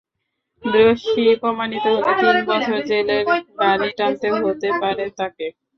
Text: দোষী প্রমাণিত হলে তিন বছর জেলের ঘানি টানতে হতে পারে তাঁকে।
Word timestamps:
দোষী 0.63 1.23
প্রমাণিত 1.41 1.85
হলে 1.95 2.11
তিন 2.21 2.37
বছর 2.49 2.77
জেলের 2.89 3.23
ঘানি 3.59 3.89
টানতে 3.97 4.27
হতে 4.37 4.69
পারে 4.81 5.05
তাঁকে। 5.17 5.47